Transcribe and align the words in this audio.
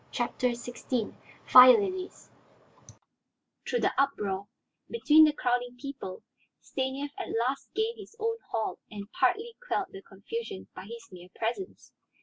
CHAPTER 0.11 0.47
XVI 0.47 1.13
FIRE 1.45 1.79
LILIES 1.79 2.31
Through 3.69 3.81
the 3.81 3.93
uproar, 4.01 4.47
between 4.89 5.25
the 5.25 5.31
crowding 5.31 5.77
people, 5.79 6.23
Stanief 6.59 7.11
at 7.19 7.27
last 7.47 7.71
gained 7.75 7.99
his 7.99 8.15
own 8.17 8.37
hall 8.49 8.79
and 8.89 9.11
partly 9.11 9.55
quelled 9.67 9.89
the 9.91 10.01
confusion 10.01 10.67
by 10.73 10.85
his 10.85 11.07
mere 11.11 11.29
presence. 11.35 11.91